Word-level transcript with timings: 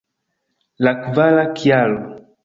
La 0.87 0.93
kvara 1.01 1.43
kialo! 1.59 2.01